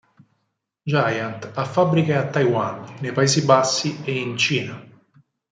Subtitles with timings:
[0.91, 4.83] Giant ha fabbriche a Taiwan, nei Paesi Bassi e in Cina.